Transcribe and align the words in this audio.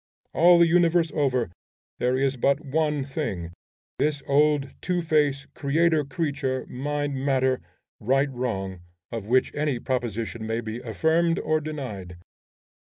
All 0.33 0.57
the 0.57 0.65
universe 0.65 1.11
over, 1.13 1.51
there 1.99 2.17
is 2.17 2.35
but 2.35 2.59
one 2.61 3.03
thing, 3.05 3.51
this 3.99 4.23
old 4.25 4.73
Two 4.81 5.03
Face, 5.03 5.45
creator 5.53 6.03
creature, 6.03 6.65
mind 6.65 7.13
matter, 7.13 7.61
right 7.99 8.31
wrong, 8.31 8.79
of 9.11 9.27
which 9.27 9.53
any 9.53 9.77
proposition 9.77 10.47
may 10.47 10.59
be 10.59 10.79
affirmed 10.79 11.37
or 11.37 11.61
denied. 11.61 12.17